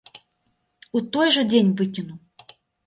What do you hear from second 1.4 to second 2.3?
дзень выкіну!